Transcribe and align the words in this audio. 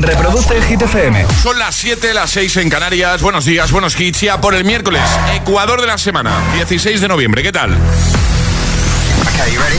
Reproduce 0.00 0.62
Hit 0.62 0.80
FM. 0.82 1.26
Son 1.42 1.58
las 1.58 1.76
7, 1.76 2.14
las 2.14 2.30
6 2.30 2.56
en 2.58 2.70
Canarias. 2.70 3.20
Buenos 3.20 3.44
días, 3.44 3.70
buenos 3.70 3.98
hits. 4.00 4.22
Ya 4.22 4.40
por 4.40 4.54
el 4.54 4.64
miércoles, 4.64 5.02
Ecuador 5.34 5.80
de 5.80 5.86
la 5.86 5.98
semana, 5.98 6.32
16 6.54 7.00
de 7.00 7.08
noviembre. 7.08 7.42
¿Qué 7.42 7.52
tal? 7.52 7.76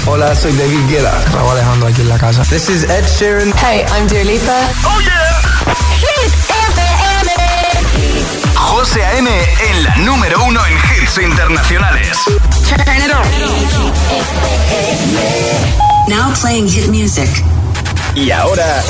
Hola, 0.05 0.36
soy 0.36 0.54
David 0.54 0.79
Guetta. 0.89 1.23
Raúl 1.34 1.52
Alejandro 1.52 1.88
aquí 1.88 2.02
en 2.02 2.10
la 2.10 2.18
casa. 2.18 2.44
This 2.44 2.70
is 2.70 2.84
Ed 2.84 3.05
Sheeran. 3.18 3.54
Hey, 3.57 3.84
I'm 3.96 4.07
Dua 4.07 4.23
Lipa. 4.23 4.70
¡Oh, 4.86 4.99
yeah! 5.02 5.42
Hit 5.97 6.33
FM. 6.69 7.31
José 8.56 9.03
A.M. 9.06 9.29
en 9.29 9.83
la 9.83 9.96
número 9.97 10.44
uno 10.44 10.60
en 10.65 10.74
hits 10.74 11.17
internacionales. 11.17 12.17
Turn 12.67 12.81
it 12.97 13.12
on. 13.12 13.26
Now 16.08 16.34
playing 16.40 16.67
hit 16.70 16.88
music. 16.90 17.30
Y 18.16 18.31
ahora... 18.31 18.84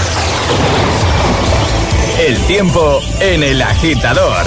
El 2.22 2.38
tiempo 2.46 3.02
en 3.20 3.42
el 3.42 3.60
agitador. 3.64 4.46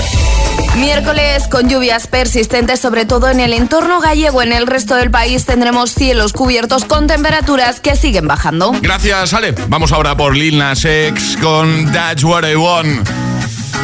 Miércoles 0.77 1.49
con 1.49 1.69
lluvias 1.69 2.07
persistentes, 2.07 2.79
sobre 2.79 3.05
todo 3.05 3.29
en 3.29 3.41
el 3.41 3.53
entorno 3.53 4.01
gallego. 4.01 4.43
En 4.43 4.53
el 4.53 4.69
resto 4.69 4.95
del 4.95 5.11
país 5.11 5.45
tendremos 5.45 5.93
cielos 5.93 6.33
cubiertos 6.33 6.85
con 6.85 7.09
temperaturas 7.09 7.81
que 7.81 7.97
siguen 7.97 8.29
bajando. 8.29 8.71
Gracias, 8.81 9.35
Ale. 9.35 9.57
Vamos 9.67 9.91
ahora 9.91 10.17
por 10.17 10.37
Lil 10.37 10.57
Nas 10.57 10.85
X 10.85 11.37
con 11.43 11.91
That's 11.93 12.23
What 12.23 12.45
I 12.49 12.55
Want. 12.55 13.09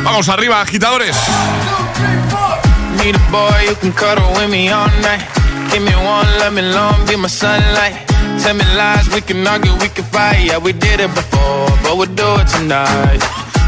Vamos 0.05 0.29
arriba, 0.29 0.61
agitadores. 0.61 1.17
Need 3.03 3.17
a 3.17 3.31
boy 3.33 3.71
who 3.71 3.75
can 3.81 3.91
cuddle 3.91 4.31
with 4.37 4.51
me 4.51 4.71
all 4.71 4.87
night. 5.03 5.27
Give 5.73 5.83
me 5.83 5.97
one, 5.97 6.29
let 6.39 6.53
me 6.53 6.63
long, 6.63 6.95
be 7.09 7.17
my 7.17 7.29
sunlight. 7.29 8.07
Tell 8.41 8.55
me 8.55 8.65
lies, 8.77 9.09
we 9.13 9.21
can 9.21 9.45
argue, 9.45 9.73
we 9.81 9.89
can 9.89 10.05
fight. 10.05 10.47
Yeah, 10.47 10.59
we 10.59 10.73
did 10.75 11.01
it 11.01 11.13
before, 11.13 11.67
but 11.83 11.97
we'll 11.97 12.15
do 12.15 12.41
it 12.41 12.47
tonight. 12.47 13.40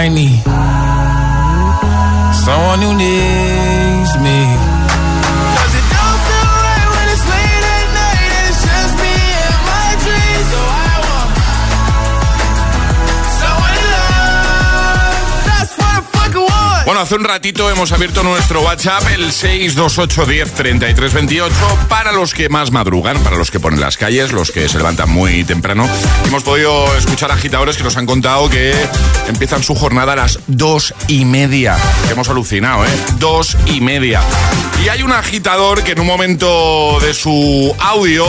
I 0.00 0.06
need 0.08 0.44
someone 2.32 2.80
who 2.82 2.94
needs 2.96 4.16
me. 4.18 4.57
Bueno, 16.88 17.02
hace 17.02 17.16
un 17.16 17.24
ratito 17.24 17.70
hemos 17.70 17.92
abierto 17.92 18.22
nuestro 18.22 18.62
WhatsApp, 18.62 19.02
el 19.12 19.26
628103328, 19.26 21.50
para 21.86 22.12
los 22.12 22.32
que 22.32 22.48
más 22.48 22.70
madrugan, 22.70 23.22
para 23.22 23.36
los 23.36 23.50
que 23.50 23.60
ponen 23.60 23.78
las 23.78 23.98
calles, 23.98 24.32
los 24.32 24.50
que 24.50 24.70
se 24.70 24.78
levantan 24.78 25.10
muy 25.10 25.44
temprano. 25.44 25.86
Hemos 26.24 26.44
podido 26.44 26.86
escuchar 26.96 27.30
agitadores 27.30 27.76
que 27.76 27.84
nos 27.84 27.98
han 27.98 28.06
contado 28.06 28.48
que 28.48 28.72
empiezan 29.28 29.62
su 29.62 29.74
jornada 29.74 30.14
a 30.14 30.16
las 30.16 30.40
dos 30.46 30.94
y 31.08 31.26
media. 31.26 31.76
Hemos 32.10 32.30
alucinado, 32.30 32.86
¿eh? 32.86 32.88
Dos 33.18 33.58
y 33.66 33.82
media. 33.82 34.22
Y 34.82 34.88
hay 34.88 35.02
un 35.02 35.12
agitador 35.12 35.84
que 35.84 35.92
en 35.92 36.00
un 36.00 36.06
momento 36.06 37.00
de 37.02 37.12
su 37.12 37.76
audio 37.80 38.24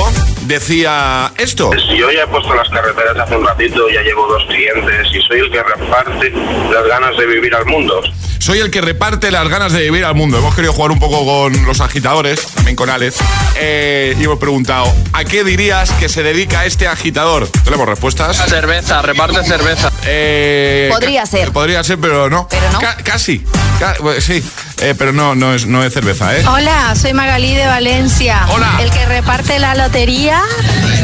decía 0.47 1.31
esto. 1.37 1.71
Yo 1.97 2.11
ya 2.11 2.23
he 2.23 2.27
puesto 2.27 2.53
las 2.53 2.67
carreteras 2.67 3.17
hace 3.19 3.37
un 3.37 3.47
ratito, 3.47 3.89
ya 3.89 4.01
llevo 4.01 4.27
dos 4.27 4.43
clientes 4.47 5.07
y 5.13 5.21
soy 5.21 5.39
el 5.39 5.49
que 5.49 5.63
reparte 5.63 6.33
las 6.73 6.85
ganas 6.87 7.15
de 7.15 7.25
vivir 7.25 7.55
al 7.55 7.65
mundo. 7.65 8.01
Soy 8.39 8.59
el 8.59 8.71
que 8.71 8.81
reparte 8.81 9.29
las 9.31 9.47
ganas 9.49 9.73
de 9.73 9.81
vivir 9.81 10.05
al 10.05 10.15
mundo. 10.15 10.37
Hemos 10.39 10.55
querido 10.55 10.73
jugar 10.73 10.91
un 10.91 10.99
poco 10.99 11.25
con 11.25 11.65
los 11.65 11.81
agitadores, 11.81 12.47
también 12.47 12.75
con 12.75 12.89
Alex, 12.89 13.17
eh, 13.57 14.15
y 14.19 14.23
hemos 14.23 14.39
preguntado, 14.39 14.91
¿a 15.13 15.23
qué 15.25 15.43
dirías 15.43 15.91
que 15.91 16.09
se 16.09 16.23
dedica 16.23 16.65
este 16.65 16.87
agitador? 16.87 17.47
¿Tenemos 17.63 17.87
respuestas? 17.87 18.37
Cerveza, 18.47 19.01
reparte 19.01 19.43
cerveza. 19.43 19.91
Eh, 20.05 20.89
Podría 20.91 21.25
ser. 21.25 21.51
Podría 21.51 21.83
ser, 21.83 21.99
pero 21.99 22.29
no. 22.29 22.47
Pero 22.49 22.71
no. 22.71 22.79
Ca- 22.79 22.97
casi. 23.03 23.43
Ca- 23.79 23.95
sí, 24.19 24.43
Eh, 24.81 24.95
pero 24.97 25.11
no, 25.11 25.35
no 25.35 25.53
es, 25.53 25.65
no 25.65 25.83
es 25.83 25.93
cerveza, 25.93 26.35
¿eh? 26.37 26.43
Hola, 26.47 26.95
soy 26.95 27.11
Magalí 27.13 27.53
de 27.53 27.65
Valencia. 27.67 28.45
Hola. 28.49 28.79
El 28.81 28.89
que 28.91 29.05
reparte 29.05 29.59
la 29.59 29.75
lotería, 29.75 30.41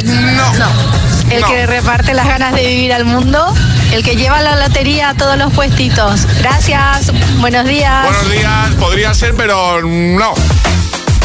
No. 0.06 1.15
El 1.30 1.42
No. 1.42 1.48
que 1.48 1.66
reparte 1.66 2.14
las 2.14 2.28
ganas 2.28 2.54
de 2.54 2.66
vivir 2.66 2.94
al 2.94 3.06
mundo, 3.06 3.54
el 3.92 4.04
que 4.04 4.16
lleva 4.16 4.42
la 4.42 4.56
lotería 4.56 5.10
a 5.10 5.14
todos 5.16 5.38
los 5.38 5.54
puestitos. 5.54 6.26
Gracias, 6.40 7.12
buenos 7.40 7.66
días. 7.66 8.06
Buenos 8.06 8.32
días, 8.32 8.70
podría 8.80 9.14
ser, 9.14 9.36
pero 9.36 9.82
no. 9.84 10.34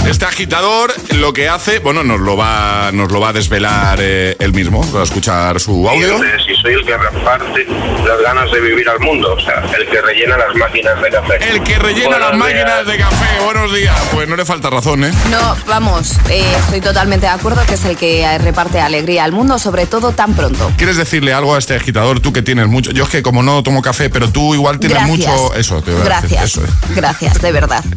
Este 0.07 0.25
agitador 0.25 0.93
lo 1.17 1.33
que 1.33 1.49
hace, 1.49 1.79
bueno, 1.79 2.03
nos 2.03 2.21
lo 2.21 2.37
va, 2.37 2.91
nos 2.93 3.13
lo 3.13 3.21
va 3.21 3.29
a 3.29 3.33
desvelar 3.33 3.99
eh, 4.01 4.35
él 4.41 4.53
mismo, 4.53 4.85
va 4.93 5.01
a 5.01 5.05
escuchar 5.05 5.61
su 5.61 5.89
audio. 5.89 6.17
Y 6.49 6.55
soy 6.61 6.75
el 6.75 6.85
que 6.85 6.97
reparte 6.97 7.67
las 7.67 8.21
ganas 8.23 8.51
de 8.51 8.61
vivir 8.61 8.89
al 8.89 8.99
mundo. 9.01 9.35
O 9.35 9.41
sea, 9.41 9.63
el 9.79 9.87
que 9.89 10.01
rellena 10.03 10.37
las 10.37 10.55
máquinas 10.57 11.01
de 11.01 11.11
café. 11.11 11.51
El 11.51 11.63
que 11.63 11.79
rellena 11.79 12.09
Buenos 12.09 12.31
las 12.31 12.39
máquinas 12.39 12.87
de 12.87 12.99
café. 12.99 13.45
Buenos 13.45 13.75
días. 13.75 13.97
Pues 14.13 14.29
no 14.29 14.37
le 14.37 14.45
falta 14.45 14.69
razón, 14.69 15.05
¿eh? 15.05 15.13
No, 15.31 15.57
vamos, 15.69 16.19
eh, 16.29 16.45
estoy 16.59 16.81
totalmente 16.81 17.27
de 17.27 17.33
acuerdo 17.33 17.65
que 17.67 17.75
es 17.75 17.85
el 17.85 17.97
que 17.97 18.23
eh, 18.23 18.39
reparte 18.39 18.81
alegría 18.81 19.23
al 19.25 19.33
mundo, 19.33 19.59
sobre 19.59 19.87
todo 19.87 20.13
tan 20.13 20.35
pronto. 20.35 20.73
¿Quieres 20.77 20.97
decirle 20.97 21.33
algo 21.33 21.55
a 21.55 21.59
este 21.59 21.77
agitador? 21.77 22.21
Tú 22.21 22.33
que 22.33 22.43
tienes 22.43 22.67
mucho. 22.67 22.91
Yo 22.91 23.05
es 23.05 23.11
que 23.11 23.23
como 23.23 23.43
no 23.43 23.63
tomo 23.63 23.81
café, 23.81 24.11
pero 24.11 24.31
tú 24.31 24.55
igual 24.55 24.81
tienes 24.81 24.99
Gracias. 24.99 25.19
mucho. 25.41 25.55
Eso, 25.55 25.83
te 25.83 25.93
voy 25.93 26.01
a 26.01 26.05
decir, 26.05 26.09
Gracias. 26.11 26.45
eso 26.45 26.65
es. 26.65 26.97
Gracias, 26.97 27.41
de 27.41 27.53
verdad. 27.53 27.85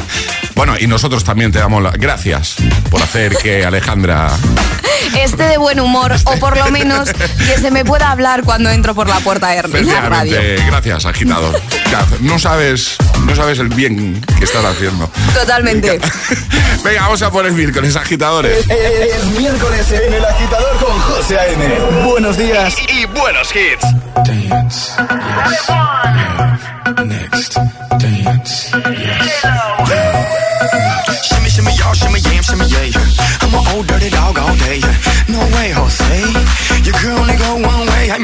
Bueno, 0.56 0.76
y 0.80 0.86
nosotros 0.86 1.24
también 1.24 1.52
te 1.52 1.58
damos 1.58 1.82
las 1.82 1.93
gracias 1.98 2.56
por 2.90 3.02
hacer 3.02 3.36
que 3.38 3.66
Alejandra 3.66 4.30
esté 5.20 5.44
de 5.44 5.58
buen 5.58 5.80
humor 5.80 6.14
o 6.26 6.38
por 6.38 6.58
lo 6.58 6.70
menos 6.72 7.12
que 7.12 7.58
se 7.58 7.72
me 7.72 7.86
pueda 7.86 8.12
hablar 8.12 8.44
cuando 8.44 8.70
entro 8.70 8.96
por 8.96 9.08
la 9.08 9.20
puerta 9.20 9.50
de. 9.50 10.62
Gracias, 10.68 11.06
agitador. 11.06 11.60
No 12.22 12.40
sabes, 12.40 12.98
no 13.26 13.36
sabes 13.36 13.60
el 13.60 13.70
bien 13.70 14.22
que 14.38 14.46
estás 14.46 14.66
haciendo. 14.66 15.10
Totalmente. 15.34 16.00
Venga, 16.84 17.02
vamos 17.02 17.22
a 17.22 17.32
por 17.32 17.46
el 17.46 17.54
miércoles, 17.54 17.96
agitadores. 17.96 18.58
Es, 18.58 18.70
es, 18.70 19.16
es, 19.16 19.26
miércoles 19.38 19.92
en 19.92 20.14
el 20.14 20.26
agitador 20.26 20.78
con 20.78 21.00
José 21.00 21.38
A.N. 21.38 22.06
Buenos 22.06 22.38
días 22.38 22.76
y, 22.90 23.06
buenos 23.06 23.50
hits. 23.56 23.86
Next, 27.06 27.58
dance, 28.00 28.72
yes. 28.92 29.63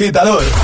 agitador. 0.00 0.59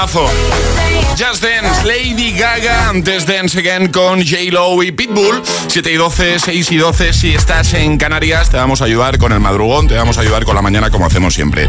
Temazo! 0.00 0.26
Just 1.18 1.42
Dance, 1.42 1.84
Lady 1.84 2.32
Gaga, 2.32 2.88
antes 2.88 3.26
Dance 3.26 3.58
Again 3.58 3.88
con 3.88 4.20
J-Lo 4.24 4.82
y 4.82 4.92
Pitbull. 4.92 5.42
7 5.68 5.92
y 5.92 5.96
12, 5.96 6.38
6 6.38 6.72
y 6.72 6.76
12, 6.76 7.12
si 7.12 7.34
estás 7.34 7.74
en 7.74 7.98
Canarias, 7.98 8.48
te 8.48 8.56
vamos 8.56 8.80
a 8.80 8.86
ayudar 8.86 9.18
con 9.18 9.32
el 9.32 9.40
madrugón, 9.40 9.88
te 9.88 9.96
vamos 9.96 10.16
a 10.16 10.22
ayudar 10.22 10.44
con 10.44 10.54
la 10.54 10.62
mañana 10.62 10.90
como 10.90 11.04
hacemos 11.06 11.34
siempre. 11.34 11.68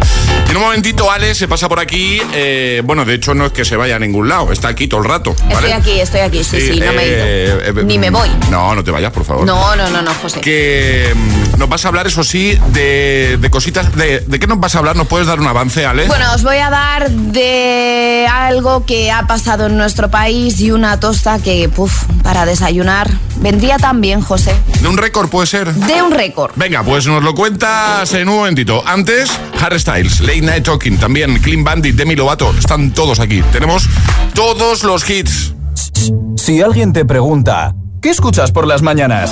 En 0.49 0.55
un 0.55 0.63
momentito, 0.63 1.11
Ale 1.11 1.35
se 1.35 1.47
pasa 1.49 1.67
por 1.67 1.79
aquí. 1.79 2.21
eh, 2.33 2.81
bueno, 2.85 3.03
de 3.03 3.15
hecho, 3.15 3.33
no 3.33 3.47
es 3.47 3.51
que 3.51 3.65
se 3.65 3.75
vaya 3.75 3.97
a 3.97 3.99
ningún 3.99 4.29
lado, 4.29 4.51
está 4.51 4.69
aquí 4.69 4.87
todo 4.87 5.01
el 5.01 5.09
rato. 5.09 5.35
¿vale? 5.53 5.67
Estoy 5.67 5.71
aquí, 5.71 5.99
estoy 5.99 6.19
aquí, 6.21 6.43
sí, 6.43 6.61
sí, 6.61 6.79
no 6.79 6.93
me 6.93 7.03
he 7.03 7.07
eh, 7.07 7.45
ido. 7.67 7.81
eh, 7.81 7.83
Ni 7.83 7.97
me 7.97 8.09
voy. 8.11 8.29
No, 8.49 8.73
no 8.75 8.83
te 8.83 8.91
vayas, 8.91 9.11
por 9.11 9.25
favor. 9.25 9.45
No, 9.45 9.75
no, 9.75 9.89
no, 9.89 10.01
no, 10.01 10.13
José. 10.21 10.39
Que 10.39 11.11
mm, 11.13 11.50
nos 11.61 11.69
vas 11.69 11.85
a 11.85 11.89
hablar, 11.89 12.07
eso 12.07 12.23
sí, 12.23 12.57
de, 12.73 13.37
de 13.39 13.49
cositas. 13.51 13.95
De, 13.95 14.21
¿De 14.21 14.39
qué 14.39 14.47
nos 14.47 14.59
vas 14.59 14.73
a 14.73 14.79
hablar? 14.79 14.95
¿Nos 14.95 15.05
puedes 15.05 15.27
dar 15.27 15.39
un 15.39 15.45
avance, 15.47 15.85
Ale? 15.85 16.07
Bueno, 16.07 16.25
os 16.33 16.41
voy 16.41 16.57
a 16.57 16.71
dar 16.71 17.11
de 17.11 18.27
algo 18.27 18.83
que 18.83 19.11
ha 19.11 19.27
pasado 19.27 19.67
en 19.67 19.77
nuestro 19.77 20.09
país 20.09 20.59
y 20.59 20.71
una 20.71 20.99
tosta 20.99 21.37
que, 21.37 21.69
puf, 21.69 22.05
para 22.23 22.47
desayunar 22.47 23.11
vendría 23.37 23.77
tan 23.77 24.01
bien, 24.01 24.21
José. 24.21 24.55
¿De 24.81 24.87
un 24.87 24.97
récord 24.97 25.29
puede 25.29 25.45
ser? 25.45 25.71
De 25.71 26.01
un 26.01 26.11
récord. 26.11 26.51
Venga, 26.55 26.81
pues 26.81 27.05
nos 27.05 27.21
lo 27.21 27.35
cuentas 27.35 28.11
en 28.15 28.27
un 28.27 28.37
momentito. 28.37 28.81
Antes, 28.87 29.29
Harry 29.61 29.79
Styles, 29.79 30.19
Late 30.21 30.41
Night 30.41 30.65
Talking, 30.65 30.97
también 30.97 31.37
Clean 31.41 31.63
Bandit, 31.63 31.95
Demi 31.95 32.15
Lovato, 32.15 32.51
están 32.57 32.91
todos 32.91 33.19
aquí. 33.19 33.43
Tenemos 33.51 33.87
todos 34.33 34.83
los 34.83 35.07
hits. 35.07 35.53
Si 36.37 36.59
alguien 36.59 36.91
te 36.91 37.05
pregunta, 37.05 37.75
¿qué 38.01 38.09
escuchas 38.09 38.51
por 38.51 38.65
las 38.65 38.81
mañanas? 38.81 39.31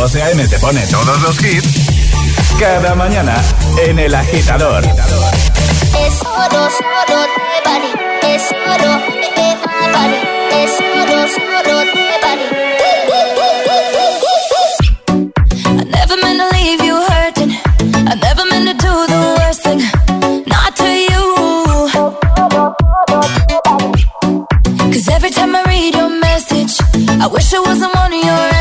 José 0.00 0.22
A.M. 0.22 0.46
te 0.46 0.60
pone 0.60 0.86
todos 0.86 1.20
los 1.22 1.44
hits 1.44 1.88
cada 2.56 2.94
mañana 2.94 3.34
en 3.84 3.98
El 3.98 4.14
Agitador. 4.14 4.84
Es. 4.84 4.92
Es. 5.92 6.14
Es. 6.14 6.22
I 15.66 15.84
never 15.84 16.16
meant 16.22 16.38
to 16.38 16.48
leave 16.52 16.80
you. 16.84 16.94
I 16.94 18.14
never 18.22 18.44
meant 18.50 18.68
to 18.68 18.74
do 18.74 19.06
the 19.08 19.18
worst 19.40 19.62
thing. 19.64 19.80
Not 20.46 20.76
to 20.76 20.86
you. 21.10 21.24
Cause 24.92 25.08
every 25.08 25.30
time 25.30 25.56
I 25.56 25.64
read 25.66 25.96
your 25.96 26.08
message, 26.08 26.78
I 27.20 27.26
wish 27.26 27.52
I 27.52 27.58
wasn't 27.58 27.92
one 27.96 28.12
of 28.12 28.24
your. 28.24 28.58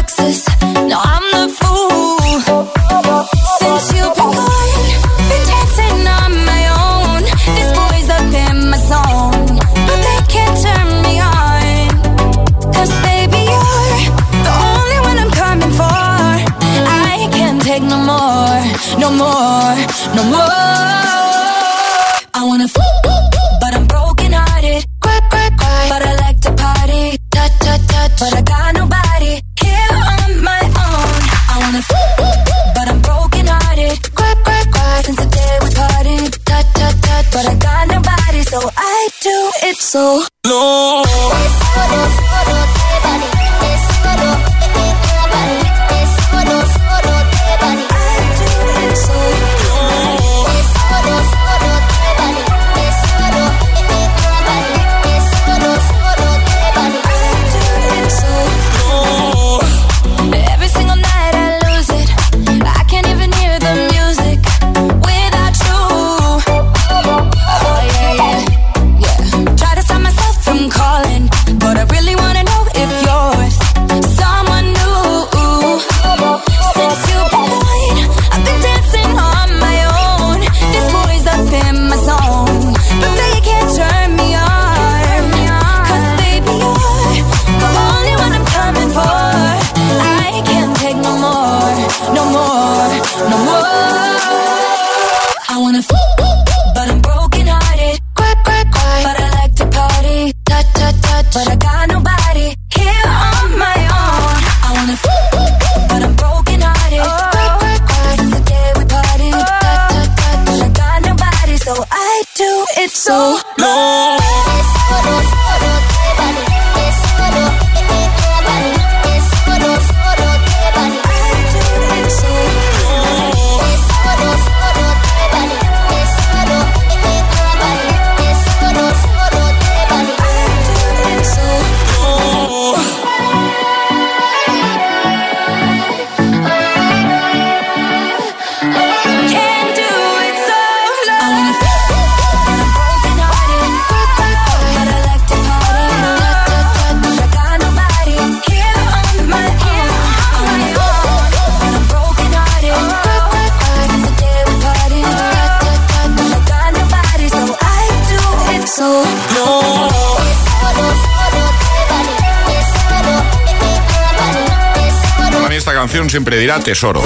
Siempre 166.17 166.39
dirá 166.39 166.59
tesoro. 166.59 166.99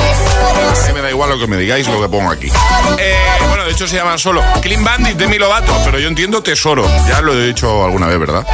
Me 0.94 1.02
da 1.02 1.10
igual 1.10 1.32
lo 1.32 1.38
que 1.38 1.46
me 1.46 1.58
digáis, 1.58 1.86
lo 1.86 2.02
que 2.02 2.08
pongo 2.08 2.32
aquí. 2.32 2.48
Eh, 2.48 3.16
bueno, 3.50 3.66
de 3.66 3.72
hecho 3.72 3.86
se 3.86 3.98
llama 3.98 4.18
solo 4.18 4.42
Clean 4.62 4.82
Bandit 4.86 5.18
de 5.18 5.28
Milovato, 5.28 5.78
pero 5.84 6.00
yo 6.00 6.08
entiendo 6.08 6.42
tesoro. 6.42 6.90
Ya 7.10 7.20
lo 7.20 7.34
he 7.34 7.48
dicho 7.48 7.84
alguna 7.84 8.08
vez, 8.08 8.18
¿verdad? 8.18 8.48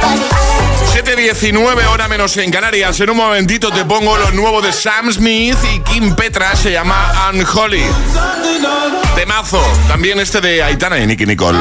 7.19 0.92 1.86
hora 1.86 2.08
menos 2.08 2.36
en 2.38 2.50
Canarias. 2.50 2.98
En 2.98 3.10
un 3.10 3.18
momentito 3.18 3.70
te 3.70 3.84
pongo 3.84 4.18
lo 4.18 4.32
nuevo 4.32 4.60
de 4.60 4.72
Sam 4.72 5.12
Smith 5.12 5.58
y 5.72 5.78
Kim 5.80 6.16
Petra. 6.16 6.56
Se 6.56 6.72
llama 6.72 7.30
Unholy. 7.32 7.84
Temazo. 9.14 9.62
También 9.86 10.18
este 10.18 10.40
de 10.40 10.60
Aitana 10.60 10.98
y 10.98 11.06
Nicky 11.06 11.24
Nicole. 11.24 11.60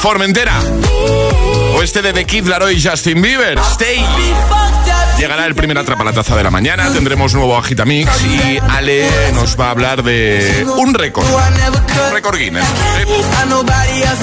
Formentera. 0.00 0.58
O 1.76 1.82
este 1.82 2.00
de 2.00 2.14
The 2.14 2.24
Kid 2.24 2.46
Laroi 2.46 2.74
y 2.74 2.82
Justin 2.82 3.20
Bieber. 3.20 3.58
Stay. 3.58 4.02
Llegará 5.18 5.46
el 5.46 5.54
primer 5.56 5.76
atrapalataza 5.76 6.36
de 6.36 6.44
la 6.44 6.50
mañana. 6.50 6.92
Tendremos 6.92 7.34
nuevo 7.34 7.58
Agitamix. 7.58 8.08
Y 8.24 8.58
Ale 8.70 9.04
nos 9.34 9.58
va 9.58 9.66
a 9.66 9.70
hablar 9.72 10.04
de 10.04 10.64
un 10.76 10.94
récord. 10.94 11.26
Un 11.26 12.12
récord 12.12 12.38
Guinness. 12.38 12.64
¿eh? 12.64 13.04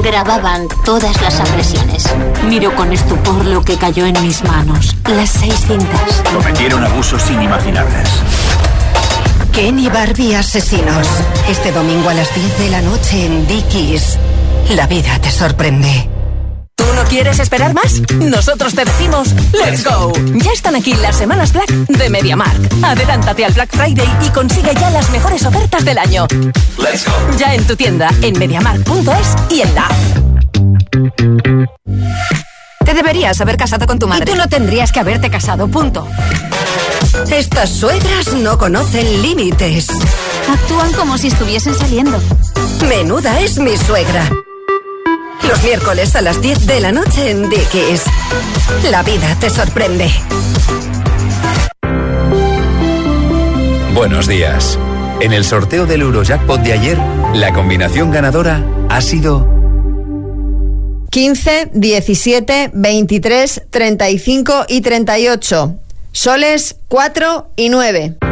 Grababan 0.00 0.68
todas 0.84 1.20
las 1.20 1.38
agresiones. 1.40 2.04
Miro 2.48 2.74
con 2.74 2.92
estupor 2.92 3.44
lo 3.44 3.62
que 3.62 3.76
cayó 3.76 4.06
en 4.06 4.20
mis 4.22 4.42
manos. 4.44 4.96
Las 5.08 5.30
seis 5.30 5.54
cintas. 5.66 6.22
Cometieron 6.32 6.84
abusos 6.84 7.30
inimaginables. 7.30 8.08
Ken 9.52 9.78
y 9.78 9.88
Barbie 9.88 10.34
asesinos. 10.34 11.06
Este 11.48 11.72
domingo 11.72 12.08
a 12.08 12.14
las 12.14 12.34
10 12.34 12.58
de 12.58 12.70
la 12.70 12.80
noche 12.80 13.26
en 13.26 13.46
Dickies. 13.46 14.18
La 14.70 14.86
vida 14.86 15.18
te 15.20 15.30
sorprende. 15.30 16.11
¿Tú 16.76 16.84
no 16.94 17.04
quieres 17.04 17.38
esperar 17.38 17.74
más? 17.74 18.00
Nosotros 18.18 18.74
te 18.74 18.84
decimos 18.84 19.34
¡Let's 19.52 19.84
go! 19.84 20.12
Ya 20.34 20.52
están 20.52 20.74
aquí 20.76 20.94
las 20.94 21.16
semanas 21.16 21.52
Black 21.52 21.68
de 21.70 22.10
MediaMark. 22.10 22.72
Adelántate 22.82 23.44
al 23.44 23.52
Black 23.52 23.70
Friday 23.70 24.08
y 24.24 24.28
consigue 24.30 24.74
ya 24.74 24.90
las 24.90 25.10
mejores 25.10 25.44
ofertas 25.44 25.84
del 25.84 25.98
año. 25.98 26.26
Let's 26.78 27.06
go. 27.06 27.12
Ya 27.38 27.54
en 27.54 27.66
tu 27.66 27.76
tienda, 27.76 28.10
en 28.22 28.38
MediaMark.es 28.38 29.36
y 29.50 29.60
en 29.60 29.74
la. 29.74 29.88
Te 32.84 32.94
deberías 32.94 33.40
haber 33.40 33.56
casado 33.56 33.86
con 33.86 33.98
tu 33.98 34.08
madre. 34.08 34.24
Y 34.24 34.32
tú 34.32 34.36
no 34.36 34.48
tendrías 34.48 34.92
que 34.92 35.00
haberte 35.00 35.30
casado, 35.30 35.68
punto. 35.68 36.08
Estas 37.30 37.70
suegras 37.70 38.32
no 38.34 38.58
conocen 38.58 39.22
límites. 39.22 39.88
Actúan 40.50 40.92
como 40.92 41.16
si 41.16 41.28
estuviesen 41.28 41.74
saliendo. 41.74 42.20
Menuda 42.88 43.40
es 43.40 43.58
mi 43.58 43.76
suegra. 43.76 44.28
Los 45.48 45.62
miércoles 45.64 46.14
a 46.16 46.22
las 46.22 46.40
10 46.40 46.66
de 46.66 46.80
la 46.80 46.92
noche 46.92 47.30
en 47.30 47.48
Dickies. 47.50 48.04
La 48.90 49.02
vida 49.02 49.36
te 49.40 49.50
sorprende. 49.50 50.10
Buenos 53.94 54.26
días. 54.26 54.78
En 55.20 55.32
el 55.32 55.44
sorteo 55.44 55.86
del 55.86 56.02
Eurojackpot 56.02 56.60
de 56.62 56.72
ayer, 56.72 56.98
la 57.34 57.52
combinación 57.52 58.10
ganadora 58.10 58.64
ha 58.88 59.00
sido 59.00 59.48
15, 61.10 61.70
17, 61.74 62.70
23, 62.72 63.62
35 63.70 64.64
y 64.68 64.80
38. 64.80 65.76
Soles 66.12 66.76
4 66.88 67.50
y 67.56 67.68
9. 67.68 68.31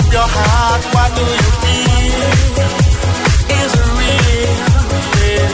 Up 0.00 0.12
your 0.12 0.28
heart, 0.36 0.82
what 0.94 1.10
do 1.16 1.24
you 1.40 1.50
feel? 1.62 2.30
Is 3.60 3.72
it 3.80 3.88
real? 4.00 4.56
Yeah. 5.20 5.48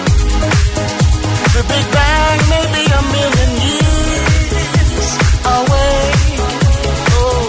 The 1.55 1.63
Big 1.73 1.87
Bang 1.97 2.41
may 2.53 2.65
be 2.77 2.83
a 2.99 3.03
million 3.17 3.51
years 3.67 5.09
away. 5.57 6.01
Oh. 7.19 7.43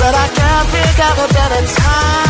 But 0.00 0.14
I 0.24 0.26
can't 0.38 0.66
figure 0.74 1.06
out 1.08 1.18
a 1.26 1.28
better 1.34 1.62
time 1.80 2.21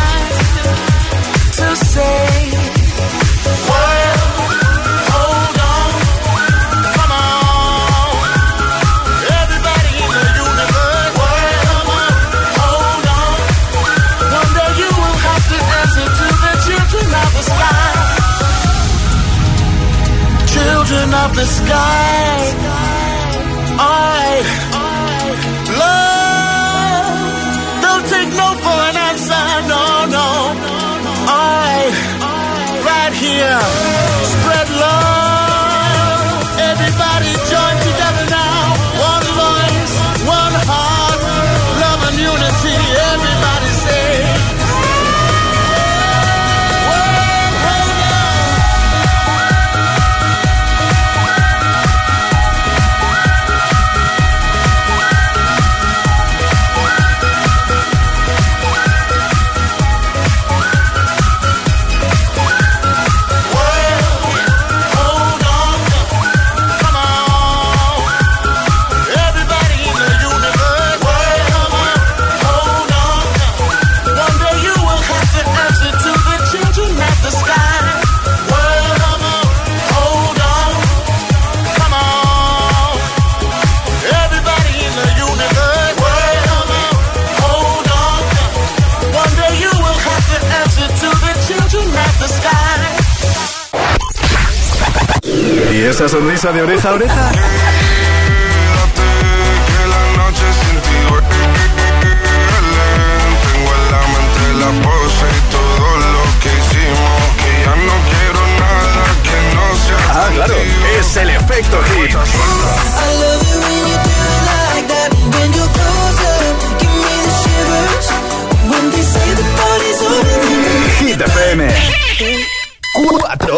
quiero 108.11 108.43
nada 108.59 109.05
que 109.23 109.39
no 109.55 109.65
sea 109.77 110.25
Ah, 110.25 110.31
claro, 110.35 110.55
es 110.99 111.17
el 111.17 111.31
efecto 111.31 111.79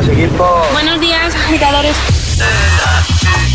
días, 0.00 0.08
equipo. 0.08 0.66
Buenos 0.72 1.00
días, 1.00 1.34
agitadores. 1.34 1.96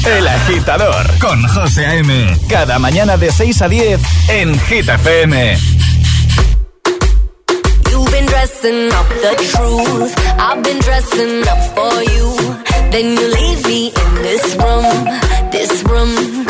El 0.06 0.28
agitador 0.28 1.20
con 1.20 1.48
José 1.48 1.86
A.M. 1.86 2.38
Cada 2.48 2.80
mañana 2.80 3.18
de 3.18 3.32
6 3.32 3.62
a 3.62 3.68
10 3.68 4.02
en 4.30 4.60
Gita 4.60 4.96
FM. 4.96 5.58
You've 7.90 8.12
been 8.12 8.26
dressing 8.28 8.88
up 8.94 9.08
the 9.10 9.36
truth. 9.52 10.16
I've 10.40 10.62
been 10.64 10.80
dressing 10.80 11.48
up 11.48 11.60
for 11.76 12.04
you. 12.04 12.36
Then 12.92 13.18
you 13.18 13.28
leave 13.28 13.68
me 13.68 13.88
in 13.88 14.16
this 14.22 14.56
room, 14.56 15.06
this 15.52 15.84
room. 15.84 16.46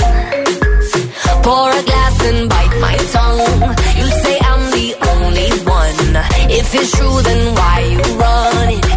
Pour 1.43 1.71
a 1.71 1.83
glass 1.83 2.25
and 2.25 2.49
bite 2.49 2.79
my 2.81 2.97
tongue. 3.13 3.75
You 3.97 4.07
say 4.23 4.37
I'm 4.41 4.71
the 4.71 4.95
only 5.13 5.49
one. 5.63 6.51
If 6.51 6.75
it's 6.75 6.91
true, 6.91 7.21
then 7.21 7.55
why 7.55 7.79
you 7.89 8.17
running? 8.19 8.96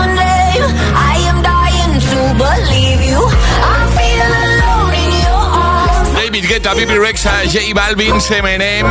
David 6.31 6.47
Guetta, 6.47 6.73
Bibi 6.73 6.93
Rexa, 6.93 7.43
J 7.43 7.73
Balvin, 7.73 8.21
Eminem. 8.31 8.85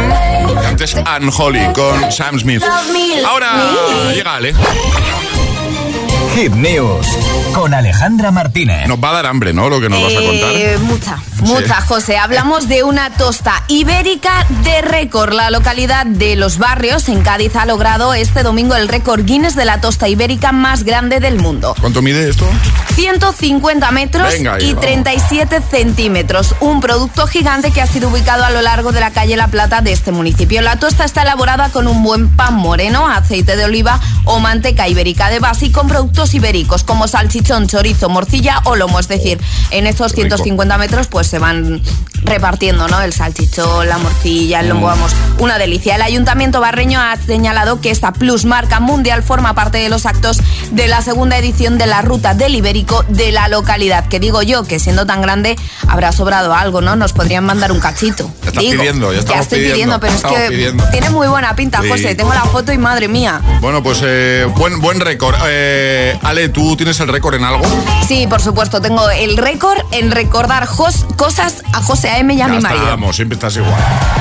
Antes 0.68 0.94
Unholy 0.94 1.72
con 1.72 2.12
Sam 2.12 2.38
Smith. 2.38 2.62
Ahora 3.26 4.12
llega 4.12 4.34
Ale. 4.34 4.52
Hit 6.34 6.52
News 6.52 7.06
con 7.52 7.74
Alejandra 7.74 8.30
Martínez. 8.30 8.86
Nos 8.86 8.98
va 9.02 9.10
a 9.10 9.12
dar 9.14 9.26
hambre, 9.26 9.52
¿no? 9.52 9.68
Lo 9.68 9.80
que 9.80 9.88
nos 9.88 10.00
vas 10.00 10.12
a 10.12 10.24
contar. 10.24 10.52
Eh, 10.54 10.78
mucha, 10.78 11.18
mucha, 11.42 11.80
José. 11.80 12.18
Hablamos 12.18 12.68
de 12.68 12.84
una 12.84 13.10
tosta 13.10 13.64
ibérica 13.66 14.46
de 14.62 14.80
récord. 14.82 15.32
La 15.32 15.50
localidad 15.50 16.06
de 16.06 16.36
Los 16.36 16.58
Barrios, 16.58 17.08
en 17.08 17.22
Cádiz, 17.22 17.56
ha 17.56 17.66
logrado 17.66 18.14
este 18.14 18.44
domingo 18.44 18.76
el 18.76 18.88
récord 18.88 19.24
Guinness 19.24 19.56
de 19.56 19.64
la 19.64 19.80
tosta 19.80 20.08
ibérica 20.08 20.52
más 20.52 20.84
grande 20.84 21.18
del 21.18 21.38
mundo. 21.38 21.74
¿Cuánto 21.80 22.00
mide 22.00 22.28
esto? 22.28 22.46
150 22.94 23.90
metros 23.90 24.32
Venga, 24.32 24.60
y 24.60 24.68
vamos. 24.68 24.82
37 24.82 25.62
centímetros. 25.68 26.54
Un 26.60 26.80
producto 26.80 27.26
gigante 27.26 27.72
que 27.72 27.82
ha 27.82 27.86
sido 27.86 28.08
ubicado 28.08 28.44
a 28.44 28.50
lo 28.50 28.62
largo 28.62 28.92
de 28.92 29.00
la 29.00 29.10
calle 29.10 29.36
La 29.36 29.48
Plata 29.48 29.80
de 29.80 29.92
este 29.92 30.12
municipio. 30.12 30.62
La 30.62 30.78
tosta 30.78 31.04
está 31.04 31.22
elaborada 31.22 31.70
con 31.70 31.88
un 31.88 32.02
buen 32.04 32.28
pan 32.28 32.54
moreno, 32.54 33.08
aceite 33.08 33.56
de 33.56 33.64
oliva 33.64 34.00
o 34.24 34.38
manteca 34.38 34.88
ibérica 34.88 35.28
de 35.30 35.40
base 35.40 35.66
y 35.66 35.72
con 35.72 35.88
productos 35.88 36.19
ibéricos 36.34 36.84
como 36.84 37.08
salchichón, 37.08 37.66
chorizo, 37.66 38.08
morcilla 38.08 38.60
o 38.64 38.76
lomo. 38.76 39.00
Es 39.00 39.08
decir, 39.08 39.40
en 39.70 39.86
estos 39.86 40.12
150 40.12 40.76
metros 40.78 41.06
pues 41.06 41.26
se 41.26 41.38
van 41.38 41.80
repartiendo, 42.22 42.86
¿no? 42.88 43.00
El 43.00 43.12
salchichón, 43.14 43.88
la 43.88 43.96
morcilla, 43.98 44.60
el 44.60 44.68
lomo, 44.68 44.86
vamos, 44.86 45.12
una 45.38 45.56
delicia. 45.58 45.96
El 45.96 46.02
Ayuntamiento 46.02 46.60
barreño 46.60 47.00
ha 47.00 47.16
señalado 47.16 47.80
que 47.80 47.90
esta 47.90 48.12
Plus 48.12 48.44
marca 48.44 48.78
mundial 48.80 49.22
forma 49.22 49.54
parte 49.54 49.78
de 49.78 49.88
los 49.88 50.04
actos 50.06 50.38
de 50.70 50.86
la 50.86 51.00
segunda 51.00 51.38
edición 51.38 51.78
de 51.78 51.86
la 51.86 52.02
Ruta 52.02 52.34
del 52.34 52.54
Ibérico 52.54 53.04
de 53.08 53.32
la 53.32 53.48
localidad. 53.48 54.06
Que 54.06 54.20
digo 54.20 54.42
yo, 54.42 54.64
que 54.64 54.78
siendo 54.78 55.06
tan 55.06 55.22
grande 55.22 55.56
habrá 55.88 56.12
sobrado 56.12 56.54
algo, 56.54 56.80
¿no? 56.82 56.94
Nos 56.96 57.12
podrían 57.14 57.44
mandar 57.44 57.72
un 57.72 57.80
cachito. 57.80 58.30
Ya 58.42 58.48
estás 58.48 58.62
Digo, 58.64 58.78
pidiendo, 58.82 59.12
ya 59.12 59.20
estamos 59.20 59.42
estoy 59.42 59.60
pidiendo, 59.60 59.98
pidiendo, 59.98 60.00
pero 60.00 60.14
es 60.14 60.22
que 60.44 60.50
pidiendo. 60.50 60.84
tiene 60.90 61.10
muy 61.10 61.26
buena 61.28 61.56
pinta, 61.56 61.80
Sí. 61.82 61.88
José. 61.88 62.14
Tengo 62.14 62.34
la 62.34 62.44
foto 62.44 62.72
y 62.72 62.78
madre 62.78 63.08
mía. 63.08 63.40
Bueno, 63.60 63.82
pues 63.82 64.00
eh, 64.04 64.46
buen, 64.56 64.80
buen 64.80 65.00
récord. 65.00 65.34
Eh, 65.48 66.09
Ale, 66.22 66.48
¿tú 66.48 66.76
tienes 66.76 66.98
el 67.00 67.08
récord 67.08 67.34
en 67.34 67.44
algo? 67.44 67.62
Sí, 68.06 68.26
por 68.26 68.40
supuesto, 68.40 68.80
tengo 68.80 69.08
el 69.10 69.36
récord 69.36 69.78
en 69.92 70.10
recordar 70.10 70.66
jos- 70.66 71.06
cosas 71.16 71.62
a 71.72 71.82
José 71.82 72.10
A.M. 72.10 72.34
y 72.34 72.40
a 72.42 72.46
ya 72.46 72.52
mi 72.52 72.60
marido. 72.60 72.82
estamos, 72.84 73.16
siempre 73.16 73.34
estás 73.36 73.56
igual. 73.56 73.74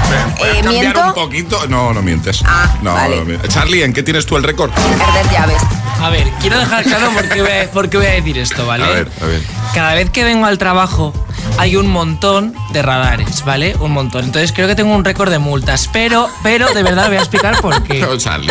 Ven, 0.09 0.35
voy 0.37 0.47
a 0.47 0.51
Eh, 0.51 0.61
cambiar 0.61 0.83
¿miento? 0.83 1.07
un 1.07 1.13
poquito. 1.13 1.67
No, 1.67 1.93
no 1.93 2.01
mientes. 2.01 2.41
Ah, 2.45 2.75
no, 2.81 2.93
vale. 2.93 3.17
no 3.17 3.25
mientes. 3.25 3.53
Charlie, 3.53 3.83
¿en 3.83 3.93
qué 3.93 4.03
tienes 4.03 4.25
tú 4.25 4.37
el 4.37 4.43
récord? 4.43 4.71
Perder 4.71 5.29
llaves. 5.31 5.61
A 6.01 6.09
ver, 6.09 6.29
quiero 6.39 6.57
dejar 6.57 6.83
claro 6.85 7.09
por 7.11 7.27
qué 7.27 7.41
voy 7.41 7.51
a, 7.51 7.71
por 7.71 7.89
qué 7.89 7.97
voy 7.97 8.05
a 8.07 8.11
decir 8.11 8.37
esto, 8.37 8.65
¿vale? 8.65 8.85
A 8.85 8.89
ver, 8.89 9.11
a 9.21 9.25
ver. 9.25 9.41
Cada 9.73 9.93
vez 9.95 10.09
que 10.09 10.23
vengo 10.23 10.45
al 10.45 10.57
trabajo 10.57 11.13
hay 11.57 11.75
un 11.75 11.87
montón 11.87 12.53
de 12.71 12.81
radares, 12.81 13.43
¿vale? 13.43 13.75
Un 13.81 13.91
montón. 13.91 14.23
Entonces 14.25 14.53
creo 14.53 14.67
que 14.67 14.75
tengo 14.75 14.95
un 14.95 15.03
récord 15.03 15.29
de 15.29 15.39
multas, 15.39 15.89
pero, 15.91 16.29
pero 16.41 16.73
de 16.73 16.83
verdad 16.83 17.07
voy 17.07 17.17
a 17.17 17.19
explicar 17.19 17.59
por 17.59 17.83
qué. 17.83 17.99
No, 18.09 18.17
Charlie. 18.17 18.49